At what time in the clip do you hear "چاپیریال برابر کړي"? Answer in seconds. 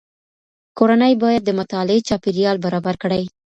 2.07-3.23